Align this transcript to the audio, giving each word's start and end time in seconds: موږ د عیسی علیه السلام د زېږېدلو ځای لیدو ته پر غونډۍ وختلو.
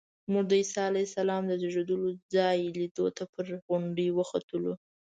موږ 0.31 0.45
د 0.47 0.51
عیسی 0.61 0.79
علیه 0.89 1.07
السلام 1.09 1.41
د 1.47 1.51
زېږېدلو 1.61 2.09
ځای 2.35 2.59
لیدو 2.79 3.05
ته 3.17 3.23
پر 3.33 3.45
غونډۍ 3.67 4.07
وختلو. 4.17 4.73